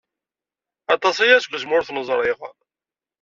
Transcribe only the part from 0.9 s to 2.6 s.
Aṭas aya seg wasmi ur ten-ẓriɣ.